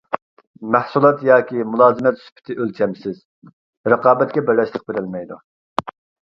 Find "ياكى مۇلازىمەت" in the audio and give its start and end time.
1.27-2.17